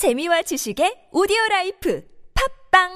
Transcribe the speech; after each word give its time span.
재미와 0.00 0.40
지식의 0.40 1.12
오디오 1.12 1.36
라이프 1.50 2.00
팟빵 2.72 2.88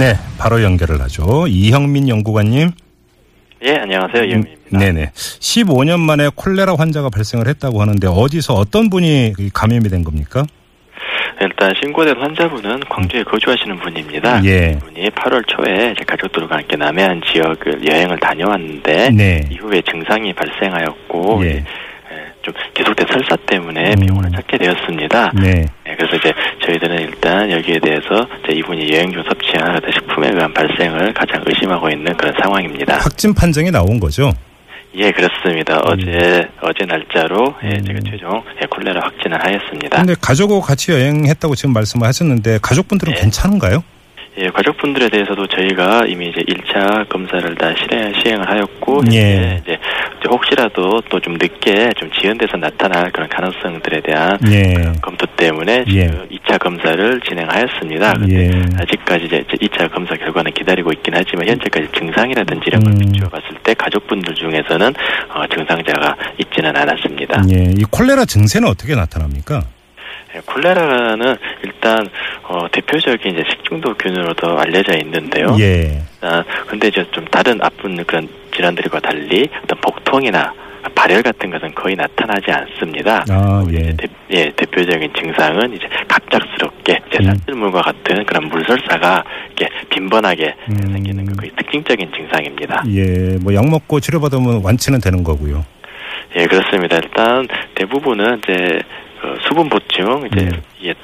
네, 0.00 0.14
바로 0.38 0.62
연결을 0.62 0.98
하죠. 1.02 1.46
이형민 1.46 2.08
연구관님. 2.08 2.70
예, 3.66 3.74
안녕하세요. 3.74 4.24
이영민입니다. 4.24 4.78
네네. 4.78 5.10
15년 5.12 6.00
만에 6.00 6.30
콜레라 6.34 6.74
환자가 6.74 7.10
발생을 7.10 7.48
했다고 7.48 7.82
하는데 7.82 8.06
어디서 8.06 8.54
어떤 8.54 8.88
분이 8.88 9.34
감염이 9.52 9.90
된 9.90 10.04
겁니까? 10.04 10.46
일단 11.40 11.72
신고된 11.82 12.16
환자분은 12.16 12.80
광주에 12.88 13.22
거주하시는 13.24 13.76
분입니다. 13.78 14.44
예. 14.44 14.76
이분이 14.76 15.10
8월 15.10 15.44
초에 15.46 15.94
가족들과 16.06 16.56
함께 16.56 16.76
남해안 16.76 17.22
지역을 17.32 17.86
여행을 17.86 18.18
다녀왔는데 18.18 19.10
네. 19.10 19.48
이후에 19.50 19.82
증상이 19.82 20.32
발생하였고 20.32 21.40
예. 21.44 21.48
예, 21.48 21.64
좀 22.42 22.54
계속된 22.74 23.06
설사 23.10 23.36
때문에 23.46 23.94
음. 23.94 24.06
병원을 24.06 24.30
찾게 24.32 24.58
되었습니다. 24.58 25.32
네. 25.42 25.66
예, 25.88 25.94
그래서 25.96 26.16
이제 26.16 26.32
저희들은 26.64 26.98
일단 27.00 27.50
여기에 27.50 27.78
대해서 27.80 28.26
이제 28.44 28.52
이분이 28.58 28.92
여행 28.92 29.12
중 29.12 29.22
섭취한 29.24 29.80
식품에 29.92 30.30
의한 30.32 30.52
발생을 30.54 31.12
가장 31.12 31.42
의심하고 31.46 31.90
있는 31.90 32.16
그런 32.16 32.32
상황입니다. 32.40 32.94
확진 32.98 33.34
판정이 33.34 33.70
나온 33.70 33.98
거죠? 33.98 34.32
예, 34.96 35.12
그렇습니다. 35.12 35.80
어제 35.84 36.48
어제 36.62 36.86
날짜로 36.86 37.54
예, 37.64 37.76
음. 37.76 37.84
제가 37.84 38.00
최종 38.10 38.42
예, 38.62 38.66
콜레라 38.66 39.00
확진을 39.02 39.38
하였습니다. 39.44 39.98
근데 39.98 40.14
가족하고 40.20 40.60
같이 40.62 40.92
여행했다고 40.92 41.54
지금 41.54 41.74
말씀을 41.74 42.06
하셨는데 42.06 42.58
가족분들은 42.62 43.14
네. 43.14 43.20
괜찮은가요? 43.20 43.84
예, 44.38 44.48
가족분들에 44.48 45.08
대해서도 45.08 45.46
저희가 45.46 46.04
이미 46.06 46.28
이제 46.28 46.42
1차 46.42 47.08
검사를 47.08 47.54
다 47.54 47.74
실행, 47.78 48.12
시행을 48.22 48.46
하였고, 48.46 49.02
예. 49.06 49.08
이제, 49.08 49.62
이제 49.62 49.75
이제 50.26 50.28
혹시라도 50.28 51.00
또 51.08 51.20
좀 51.26 51.34
늦게 51.40 51.90
좀 51.96 52.08
지연돼서 52.12 52.56
나타날 52.56 53.10
그런 53.10 53.28
가능성들에 53.28 54.00
대한 54.02 54.38
예. 54.48 54.74
검토 55.02 55.26
때문에 55.34 55.84
지금 55.86 56.28
2차 56.30 56.58
검사를 56.60 57.20
진행하였습니다. 57.22 58.12
근데 58.12 58.46
예. 58.46 58.62
아직까지 58.78 59.24
이제 59.24 59.42
2차 59.62 59.90
검사 59.92 60.14
결과는 60.14 60.52
기다리고 60.52 60.92
있긴 60.92 61.14
하지만 61.16 61.48
현재까지 61.48 61.88
증상이라든지 61.98 62.62
이런 62.66 62.84
걸 62.84 62.92
음. 62.92 62.98
비추어 62.98 63.28
봤을 63.28 63.48
때 63.64 63.74
가족분들 63.74 64.34
중에서는 64.34 64.94
어, 65.34 65.46
증상자가 65.52 66.14
있지는 66.38 66.76
않았습니다. 66.76 67.42
예. 67.50 67.72
이 67.76 67.82
콜레라 67.90 68.24
증세는 68.24 68.68
어떻게 68.68 68.94
나타납니까? 68.94 69.62
예, 70.36 70.40
콜레라는 70.44 71.36
일단 71.62 72.06
어, 72.44 72.66
대표적인 72.70 73.34
이제 73.34 73.42
식중독균으로도 73.50 74.58
알려져 74.58 74.96
있는데요. 74.98 75.56
예. 75.58 76.02
아, 76.20 76.44
근데 76.66 76.88
이제 76.88 77.04
좀 77.10 77.24
다른 77.26 77.58
아픈 77.62 78.04
그런 78.04 78.28
질환들과 78.54 79.00
달리 79.00 79.48
어떤 79.64 79.80
복통이나 79.80 80.52
발열 80.94 81.22
같은 81.22 81.50
것은 81.50 81.74
거의 81.74 81.96
나타나지 81.96 82.50
않습니다. 82.50 83.24
아, 83.28 83.64
이제 83.68 83.78
예. 83.88 83.96
대, 83.96 84.06
예, 84.30 84.50
대표적인 84.54 85.12
증상은 85.18 85.72
이제 85.74 85.88
갑작스럽게 86.06 87.00
이제 87.08 87.18
음. 87.20 87.26
같은 87.82 88.24
그런 88.24 88.48
물설사가 88.48 89.24
이렇게 89.56 89.68
빈번하게 89.90 90.54
음. 90.70 90.92
생기는 90.92 91.24
거 91.26 91.32
거의 91.40 91.50
특징적인 91.56 92.12
증상입니다. 92.14 92.84
예. 92.88 93.36
뭐 93.42 93.54
약 93.54 93.68
먹고 93.68 94.00
치료받으면 94.00 94.62
완치는 94.62 95.00
되는 95.00 95.24
거고요. 95.24 95.64
예, 96.36 96.46
그렇습니다. 96.46 96.96
일단 96.96 97.48
대부분은 97.74 98.40
이제 98.44 98.80
그 99.26 99.38
수분 99.48 99.68
보충 99.68 100.28
이제 100.32 100.44
네. 100.44 100.60
이게 100.80 100.94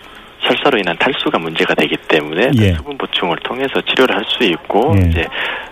설사로 0.46 0.76
인한 0.78 0.96
탈수가 0.98 1.38
문제가 1.38 1.72
되기 1.74 1.96
때문에 2.08 2.50
예. 2.58 2.72
수분 2.74 2.98
보충을 2.98 3.36
통해서 3.44 3.80
치료를 3.80 4.16
할 4.16 4.24
수 4.26 4.42
있고 4.44 4.94
예. 5.02 5.08
이제 5.08 5.26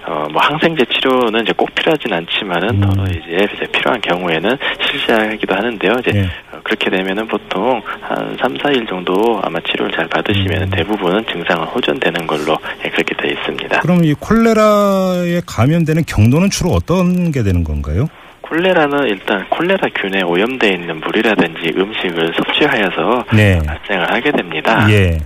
어 0.07 0.27
뭐 0.33 0.41
항생제 0.43 0.85
치료는 0.93 1.43
이제 1.43 1.53
꼭 1.57 1.73
필요하진 1.75 2.13
않지만은 2.13 2.69
음. 2.71 2.81
더러 2.81 3.05
이제 3.11 3.49
이제 3.55 3.67
필요한 3.73 4.01
경우에는 4.01 4.57
실시하기도 4.87 5.55
하는데요. 5.55 5.93
이제 6.01 6.11
예. 6.15 6.23
어, 6.53 6.61
그렇게 6.63 6.89
되면은 6.91 7.27
보통 7.29 7.83
한 8.01 8.37
3, 8.41 8.55
4일 8.55 8.89
정도 8.89 9.41
아마 9.43 9.59
치료를 9.61 9.93
잘 9.93 10.07
받으시면 10.09 10.63
음. 10.63 10.71
대부분은 10.71 11.27
증상은 11.27 11.65
호전되는 11.67 12.27
걸로 12.27 12.57
예, 12.85 12.91
그렇게 12.91 13.15
되어 13.17 13.31
있습니다. 13.33 13.81
그럼 13.81 14.05
이 14.05 14.15
콜레라에 14.15 15.41
감염되는 15.47 16.05
경로는 16.07 16.51
주로 16.51 16.71
어떤 16.71 17.31
게 17.33 17.43
되는 17.43 17.65
건가요? 17.65 18.07
콜레라는 18.51 19.07
일단 19.07 19.49
콜레라균에 19.49 20.23
오염되어 20.25 20.73
있는 20.73 21.01
물이라든지 21.01 21.73
음식을 21.77 22.33
섭취하여서 22.37 23.25
네. 23.33 23.61
발생을 23.65 24.13
하게 24.13 24.33
됩니다. 24.33 24.91
예. 24.91 25.19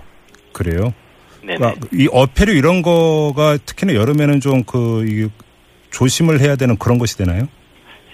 그래요? 0.53 0.93
그러니까 1.41 1.75
이 1.93 2.07
어패류 2.13 2.53
이런 2.53 2.83
거가 2.83 3.57
특히나 3.65 3.95
여름에는 3.95 4.41
좀그 4.41 5.31
조심을 5.91 6.41
해야 6.41 6.57
되는 6.57 6.77
그런 6.77 6.99
것이 6.99 7.17
되나요? 7.17 7.49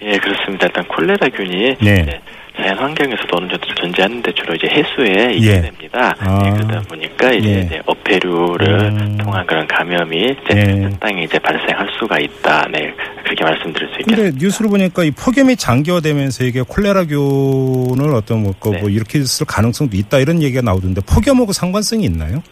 예, 0.01 0.17
그렇습니다. 0.17 0.67
일단 0.67 0.87
콜레라균이 0.87 1.77
네. 1.81 2.21
자연 2.55 2.77
환경에서도 2.77 3.29
어느 3.33 3.49
정도 3.49 3.73
존재하는데 3.75 4.33
주로 4.33 4.55
이제 4.55 4.67
해수에 4.67 5.37
예. 5.41 5.61
됩니다. 5.61 6.15
아. 6.19 6.41
예, 6.45 6.51
그러다 6.51 6.81
보니까 6.87 7.31
이제, 7.33 7.49
예. 7.49 7.59
이제 7.61 7.81
어패류를 8.11 8.79
음. 8.79 9.17
통한 9.17 9.45
그런 9.47 9.67
감염이 9.67 10.17
이제 10.17 10.57
예. 10.57 10.81
상당히 10.81 11.23
이제 11.23 11.39
발생할 11.39 11.87
수가 11.97 12.19
있다. 12.19 12.67
네, 12.71 12.93
그렇게 13.23 13.43
말씀드릴 13.43 13.87
수 13.89 13.97
근데 13.99 14.11
있겠습니다. 14.11 14.37
뉴스를 14.43 14.69
보니까 14.69 15.03
이 15.03 15.11
폭염이 15.11 15.55
장기화되면서 15.55 16.43
이게 16.43 16.61
콜레라균을 16.61 18.13
어떤 18.13 18.43
뭐, 18.43 18.53
그 18.59 18.69
네. 18.69 18.81
뭐 18.81 18.89
일으킬 18.89 19.23
가능성도 19.47 19.95
있다 19.95 20.19
이런 20.19 20.41
얘기가 20.41 20.61
나오던데 20.61 21.01
폭염하고 21.07 21.53
상관성이 21.53 22.05
있나요? 22.05 22.43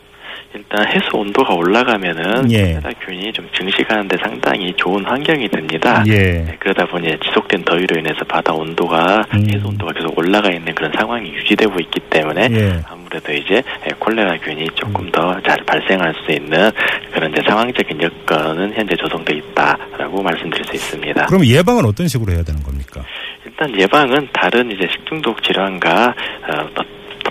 일단 0.55 0.87
해수 0.87 1.09
온도가 1.13 1.53
올라가면은 1.53 2.49
예. 2.51 2.73
콜레라균이 2.73 3.33
좀 3.33 3.47
증식하는데 3.55 4.17
상당히 4.23 4.73
좋은 4.77 5.05
환경이 5.05 5.47
됩니다. 5.49 6.03
예. 6.07 6.13
네, 6.13 6.57
그러다 6.59 6.87
보니 6.87 7.07
지속된 7.23 7.63
더위로 7.65 7.99
인해서 7.99 8.25
바다 8.27 8.53
온도가 8.53 9.27
음. 9.33 9.45
해수 9.53 9.67
온도가 9.67 9.93
계속 9.93 10.17
올라가 10.17 10.49
있는 10.49 10.73
그런 10.73 10.91
상황이 10.97 11.29
유지되고 11.29 11.79
있기 11.81 11.99
때문에 12.09 12.47
예. 12.51 12.81
아무래도 13.29 13.33
이제 13.33 13.63
콜레라균이 13.99 14.67
조금 14.75 15.09
더 15.11 15.29
잘 15.45 15.57
발생할 15.65 16.13
수 16.25 16.31
있는 16.31 16.69
그런 17.13 17.31
이제 17.31 17.41
상황적인 17.47 18.01
여건은 18.01 18.73
현재 18.73 18.95
조성돼 18.95 19.35
있다라고 19.35 20.21
말씀드릴 20.21 20.65
수 20.65 20.75
있습니다. 20.75 21.25
그럼 21.27 21.45
예방은 21.45 21.85
어떤 21.85 22.07
식으로 22.07 22.33
해야 22.33 22.43
되는 22.43 22.61
겁니까? 22.63 23.01
일단 23.45 23.79
예방은 23.79 24.27
다른 24.33 24.71
이제 24.71 24.87
식중독 24.91 25.41
질환과 25.43 26.13
어, 26.51 26.69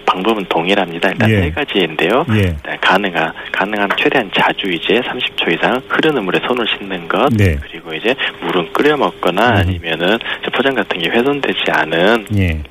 방법은 0.06 0.46
동일합니다. 0.48 1.10
일단 1.10 1.30
예. 1.30 1.40
세 1.42 1.50
가지인데요. 1.50 2.24
예. 2.30 2.38
일단 2.40 2.78
가능한 2.80 3.32
가능한 3.52 3.88
최대한 3.98 4.30
자주 4.34 4.68
이제 4.70 5.00
30초 5.00 5.52
이상 5.54 5.80
흐르는 5.88 6.24
물에 6.24 6.40
손을 6.46 6.66
씻는 6.78 7.08
것 7.08 7.28
네. 7.34 7.56
그리고 7.60 7.92
이제 7.94 8.14
물은 8.40 8.72
끓여 8.72 8.96
먹거나 8.96 9.50
음. 9.50 9.56
아니면은 9.56 10.18
포장 10.52 10.74
같은 10.74 10.98
게 10.98 11.08
훼손되지 11.10 11.58
않은 11.70 12.26
예. 12.38 12.62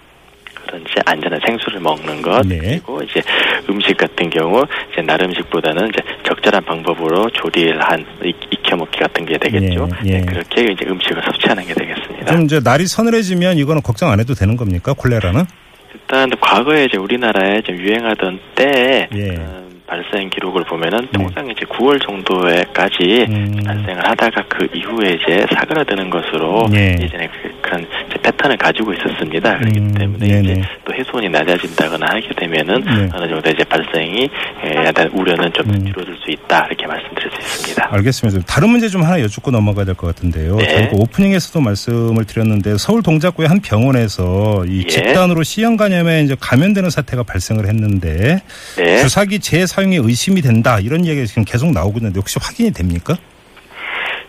이제 0.81 1.01
안전한 1.05 1.39
생수를 1.45 1.79
먹는 1.79 2.21
것 2.21 2.45
네. 2.47 2.57
그리고 2.57 3.01
이제 3.03 3.21
음식 3.69 3.97
같은 3.97 4.29
경우 4.29 4.63
이제 4.91 5.01
날 5.01 5.21
음식보다는 5.21 5.89
이제 5.89 6.01
적절한 6.23 6.63
방법으로 6.65 7.29
조리를 7.31 7.79
한 7.81 8.05
익, 8.23 8.35
익혀 8.51 8.75
먹기 8.75 8.99
같은 8.99 9.25
게 9.25 9.37
되겠죠. 9.37 9.87
예, 10.05 10.09
예. 10.09 10.19
네, 10.19 10.25
그렇게 10.25 10.63
이제 10.71 10.85
음식을 10.87 11.21
섭취하는 11.23 11.65
게 11.65 11.73
되겠습니다. 11.73 12.25
좀 12.25 12.43
이제 12.43 12.59
날이 12.59 12.85
서늘해지면 12.85 13.57
이거는 13.57 13.81
걱정 13.81 14.09
안 14.09 14.19
해도 14.19 14.33
되는 14.33 14.57
겁니까? 14.57 14.93
콜레라는? 14.93 15.45
일단 15.93 16.29
과거에 16.39 16.85
이제 16.85 16.97
우리나라에 16.97 17.61
좀 17.61 17.77
유행하던 17.77 18.39
때에 18.55 19.07
예. 19.13 19.29
음, 19.31 19.81
발생 19.87 20.29
기록을 20.29 20.65
보면은 20.65 21.07
통상 21.13 21.49
이제 21.49 21.61
9월 21.65 22.01
정도에까지 22.05 23.25
음. 23.29 23.61
발생을 23.65 24.07
하다가 24.07 24.43
그 24.49 24.67
이후에 24.73 25.13
이제 25.15 25.45
사그라드는 25.53 26.09
것으로 26.09 26.67
예. 26.73 26.95
예전에 26.99 27.27
그, 27.27 27.51
그런 27.61 27.87
패턴을 28.27 28.57
가지고 28.57 28.93
있었습니다. 28.93 29.57
그렇기 29.57 29.79
음, 29.79 29.93
때문에 29.93 30.27
네네. 30.27 30.39
이제 30.41 30.61
또 30.85 30.93
해수온이 30.93 31.29
낮아진다거나 31.29 32.05
하게 32.07 32.27
되면은 32.37 32.81
네. 32.83 33.09
어느 33.13 33.29
정도 33.29 33.49
이제 33.49 33.63
발생이 33.63 34.23
에, 34.63 34.85
약간 34.85 35.07
우려는 35.13 35.51
좀 35.53 35.69
음. 35.69 35.85
줄어들 35.85 36.13
수 36.23 36.31
있다 36.31 36.65
이렇게 36.67 36.85
말씀드릴 36.87 37.31
수 37.31 37.37
있습니다. 37.39 37.87
알겠습니다. 37.91 38.41
다른 38.45 38.69
문제 38.69 38.89
좀 38.89 39.03
하나 39.03 39.21
여쭙고 39.21 39.51
넘어가야 39.51 39.85
될 39.85 39.95
것 39.95 40.07
같은데요. 40.07 40.57
네. 40.57 40.65
저희가 40.67 40.91
오프닝에서도 40.97 41.59
말씀을 41.61 42.25
드렸는데 42.25 42.77
서울 42.77 43.01
동작구의 43.01 43.47
한 43.49 43.61
병원에서 43.61 44.65
이 44.67 44.83
예. 44.83 44.87
집단으로 44.87 45.43
C형 45.43 45.77
간염에 45.77 46.21
이제 46.23 46.35
감염되는 46.39 46.89
사태가 46.89 47.23
발생을 47.23 47.65
했는데 47.67 48.41
네. 48.77 48.97
주사기 48.97 49.39
재사용에 49.39 49.97
의심이 49.97 50.41
된다 50.41 50.79
이런 50.79 51.05
얘기가 51.05 51.25
지금 51.25 51.45
계속 51.45 51.71
나오고 51.71 51.99
있는데 51.99 52.19
혹시 52.19 52.37
확인이 52.41 52.71
됩니까? 52.71 53.15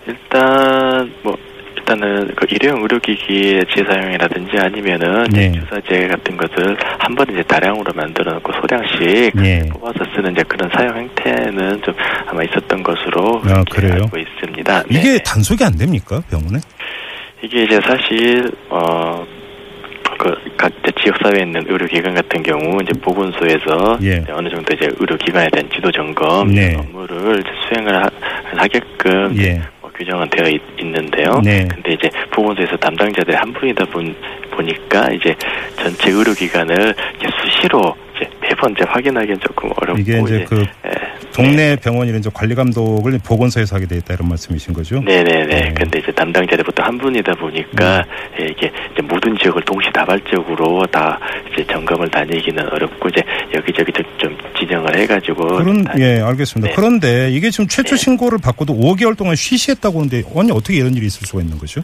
일단 0.07 1.13
뭐 1.23 1.37
일단은 1.93 2.35
그 2.37 2.47
일회용 2.51 2.83
의료기기의 2.83 3.65
재사용이라든지 3.75 4.51
아니면은 4.59 5.25
네. 5.33 5.51
주사제 5.53 6.07
같은 6.09 6.37
것을 6.37 6.77
한 6.99 7.15
번 7.19 7.27
이제 7.33 7.43
다량으로 7.43 7.91
만들어 7.97 8.35
놓고 8.35 8.53
소량씩 8.53 9.33
예. 9.43 9.67
뽑아서 9.73 9.99
쓰는 10.15 10.31
이제 10.33 10.45
그런 10.47 10.71
사용 10.71 10.95
행태는 10.97 11.83
좀 11.83 11.95
아마 12.27 12.43
있었던 12.45 12.83
것으로 12.83 13.43
아, 13.47 13.65
그래요? 13.71 13.95
알고 14.05 14.19
있습니다. 14.19 14.83
이게 14.91 15.01
네. 15.15 15.19
단속이 15.25 15.65
안 15.65 15.77
됩니까 15.77 16.21
병원에? 16.31 16.59
이게 17.43 17.65
이제 17.65 17.81
사실 17.81 18.53
어. 18.69 19.27
그 20.19 20.35
각 20.57 20.73
지역 21.01 21.17
사회에 21.23 21.43
있는 21.45 21.63
의료기관 21.69 22.13
같은 22.15 22.43
경우 22.43 22.77
이제 22.83 22.93
보건소에서 23.01 23.99
예. 24.03 24.17
이제 24.23 24.33
어느 24.33 24.49
정도 24.49 24.75
이제 24.75 24.89
의료기관에 24.99 25.49
대한 25.53 25.71
지도 25.73 25.93
점검 25.93 26.53
네. 26.53 26.75
업무를 26.77 27.43
수행을 27.69 27.97
하, 27.97 28.09
하게끔 28.57 29.37
예. 29.39 29.63
뭐 29.99 30.05
규정은 30.05 30.31
되어 30.31 30.49
있, 30.49 30.61
는데요 30.79 31.41
네. 31.43 31.67
근데 31.69 31.95
이제 31.95 32.09
보건소에서 32.31 32.77
담당자들이 32.77 33.37
한 33.37 33.53
분이다 33.53 33.85
본, 33.87 34.15
보니까 34.51 35.11
이제 35.13 35.35
전체 35.77 36.11
의료 36.11 36.33
기관을 36.33 36.95
이제 37.19 37.29
수시로 37.43 37.97
이제 38.17 38.31
매번 38.41 38.73
이제 38.73 38.85
확인하기는 38.87 39.41
조금 39.41 39.71
어렵고 39.77 40.01
이게 40.01 40.21
이제 40.21 40.45
그 40.49 40.65
예, 40.87 40.91
동네 41.33 41.77
병원 41.77 42.09
이런 42.09 42.21
이제 42.21 42.31
관리 42.33 42.55
감독을 42.55 43.19
보건소에서 43.25 43.77
하게 43.77 43.87
돼 43.87 43.97
있다 43.97 44.15
이런 44.15 44.29
말씀이신 44.29 44.73
거죠? 44.73 45.01
네네네. 45.01 45.47
네. 45.47 45.75
근데 45.77 45.99
이제 45.99 46.13
담당자들이 46.13 46.63
보통 46.63 46.85
한 46.85 46.97
분이다 46.99 47.35
보니까 47.35 48.05
예, 48.41 48.47
이게 48.47 48.71
이제 48.93 49.03
모든 49.03 49.37
지역을 49.37 49.63
동시다발적으로 49.63 50.87
다 50.87 51.19
이제 51.53 51.65
점검을 51.67 52.09
다니기는 52.09 52.73
어렵고 52.73 53.09
이제 53.09 53.23
여기저기 53.55 53.93
좀, 53.93 54.05
좀 54.19 54.37
지정을 54.69 54.97
해가지고 54.99 55.47
그런 55.47 55.85
예 55.99 56.21
알겠습니다. 56.21 56.69
네. 56.69 56.75
그런데 56.77 57.31
이게 57.31 57.51
지금 57.51 57.67
최초 57.67 57.97
네. 57.97 58.03
신고를 58.03 58.39
받고도 58.39 58.75
5개월 58.75 59.17
동안 59.17 59.35
쉬쉬했다고 59.35 59.99
하는데 59.99 60.23
아니 60.37 60.51
어떻게 60.53 60.75
이런 60.77 60.95
일이 60.95 61.07
있을 61.07 61.27
수가 61.27 61.43
있는 61.43 61.59
거죠? 61.59 61.83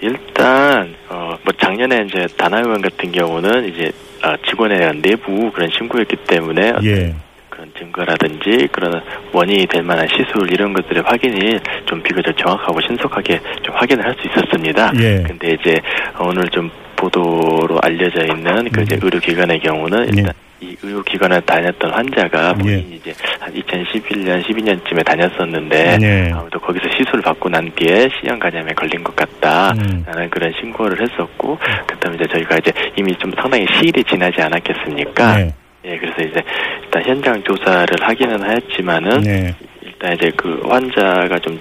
일단 0.00 0.94
어 1.08 1.28
뭐 1.44 1.52
작년에 1.60 2.04
이제 2.08 2.26
다나의원 2.36 2.82
같은 2.82 3.12
경우는 3.12 3.72
이제 3.72 3.92
아, 4.22 4.36
직원에 4.48 4.78
대한 4.78 5.00
내부 5.00 5.50
그런 5.52 5.70
신고였기 5.76 6.16
때문에 6.26 6.72
예. 6.82 7.14
그런 7.48 7.72
증거라든지 7.78 8.68
그런 8.72 9.00
원인이 9.32 9.66
될 9.66 9.82
만한 9.82 10.06
시술 10.08 10.52
이런 10.52 10.72
것들의 10.72 11.02
확인이 11.06 11.58
좀 11.86 12.02
비교적 12.02 12.36
정확하고 12.36 12.80
신속하게 12.80 13.40
좀 13.62 13.74
확인을 13.76 14.04
할 14.04 14.14
수 14.20 14.28
있었습니다. 14.28 14.92
예. 15.00 15.22
근데 15.26 15.56
이제 15.60 15.80
오늘 16.20 16.48
좀 16.48 16.70
보도로 16.96 17.78
알려져 17.82 18.24
있는 18.26 18.68
그 18.72 18.82
이제 18.82 18.96
음. 18.96 19.00
의료기관의 19.04 19.60
경우는 19.60 20.08
일단 20.08 20.32
이 20.60 20.76
의료기관을 20.82 21.40
다녔던 21.42 21.90
환자가 21.92 22.54
예. 22.58 22.62
본인이 22.62 22.96
이제 22.96 23.14
한 23.38 23.52
2011년, 23.54 24.42
12년쯤에 24.42 25.04
다녔었는데 25.04 25.98
네. 25.98 26.32
아무래도 26.32 26.58
거기서 26.58 26.84
시술을 26.96 27.22
받고 27.22 27.48
난 27.48 27.70
뒤에 27.76 28.08
C형 28.20 28.38
간염에 28.40 28.72
걸린 28.74 29.04
것 29.04 29.14
같다라는 29.14 30.04
음. 30.04 30.30
그런 30.30 30.52
신고를 30.60 31.00
했었고 31.00 31.58
그다음에 31.86 32.16
이제 32.16 32.26
저희가 32.26 32.56
이제 32.56 32.72
이미 32.96 33.14
좀 33.16 33.30
상당히 33.40 33.66
시일이 33.78 34.02
지나지 34.02 34.40
않았겠습니까? 34.40 35.36
네. 35.36 35.54
예, 35.84 35.96
그래서 35.96 36.22
이제 36.22 36.42
일단 36.82 37.04
현장 37.04 37.42
조사를 37.44 37.88
하기는 38.00 38.42
하였지만은 38.42 39.20
네. 39.20 39.54
일단 39.82 40.14
이제 40.14 40.30
그 40.36 40.60
환자가 40.68 41.38
좀 41.38 41.58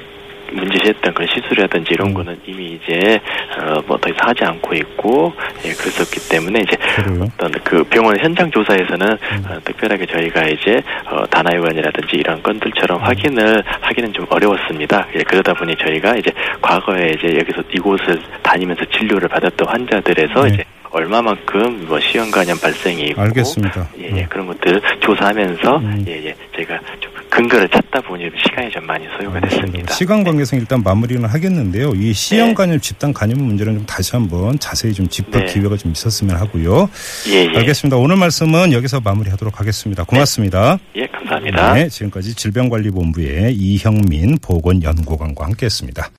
문제시했던 0.51 1.13
그런 1.13 1.27
시술이라든지 1.27 1.93
이런 1.93 2.09
음. 2.09 2.13
거는 2.13 2.39
이미 2.45 2.79
이제 2.81 3.19
어뭐 3.59 3.97
더 3.97 4.09
이상 4.09 4.29
하지 4.29 4.43
않고 4.43 4.73
있고 4.75 5.33
예 5.65 5.73
그랬었기 5.73 6.29
때문에 6.29 6.61
이제 6.61 6.77
그래요. 6.95 7.23
어떤 7.23 7.51
그 7.63 7.83
병원 7.85 8.17
현장 8.19 8.49
조사에서는 8.51 9.07
음. 9.07 9.45
어, 9.49 9.57
특별하게 9.63 10.05
저희가 10.05 10.47
이제 10.47 10.81
어, 11.09 11.25
다나의원이라든지 11.27 12.15
이런 12.15 12.37
음. 12.37 12.43
건들처럼 12.43 13.01
확인을 13.01 13.63
하기는 13.81 14.13
좀 14.13 14.25
어려웠습니다. 14.29 15.07
예, 15.15 15.23
그러다 15.23 15.53
보니 15.53 15.75
저희가 15.77 16.15
이제 16.15 16.31
과거에 16.61 17.11
이제 17.17 17.37
여기서 17.37 17.63
이곳을 17.73 18.21
다니면서 18.43 18.85
진료를 18.97 19.27
받았던 19.29 19.67
환자들에서 19.67 20.43
네. 20.43 20.53
이제 20.53 20.63
얼마만큼 20.89 21.85
뭐 21.87 21.99
시형 21.99 22.31
간염 22.31 22.59
발생이 22.59 23.01
있고 23.09 23.21
알겠습니다. 23.21 23.87
예, 23.99 24.09
음. 24.09 24.17
예, 24.17 24.25
그런 24.25 24.47
것들 24.47 24.81
조사하면서 25.01 25.77
음. 25.77 26.05
예, 26.07 26.25
예, 26.27 26.35
제가 26.55 26.79
좀 26.99 27.06
근거를 27.37 27.69
찾다 27.69 28.01
보니 28.01 28.31
시간이 28.35 28.71
좀 28.71 28.83
많이 28.87 29.05
소요가 29.15 29.39
됐습니다. 29.39 29.93
시간 29.93 30.23
관계상 30.23 30.57
일단 30.57 30.81
마무리는 30.81 31.23
하겠는데요. 31.23 31.93
이 31.93 32.11
시형 32.11 32.47
네. 32.47 32.53
간염, 32.55 32.79
집단 32.79 33.13
간염 33.13 33.39
문제는 33.39 33.75
좀 33.75 33.85
다시 33.85 34.13
한번 34.13 34.57
자세히 34.57 34.91
좀 34.91 35.07
짚을 35.07 35.45
네. 35.45 35.53
기회가 35.53 35.77
좀 35.77 35.91
있었으면 35.91 36.35
하고요. 36.35 36.89
예, 37.27 37.45
예. 37.45 37.57
알겠습니다. 37.57 37.97
오늘 37.97 38.15
말씀은 38.15 38.73
여기서 38.73 39.01
마무리하도록 39.01 39.59
하겠습니다. 39.59 40.03
고맙습니다. 40.03 40.79
예, 40.95 41.05
감사합니다. 41.05 41.73
네, 41.73 41.89
지금까지 41.89 42.33
질병관리본부의 42.33 43.53
이형민 43.53 44.39
보건연구관과 44.41 45.45
함께했습니다. 45.45 46.09